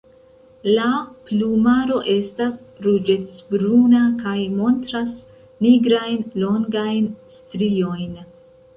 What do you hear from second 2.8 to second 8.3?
ruĝecbruna kaj montras nigrajn longajn striojn.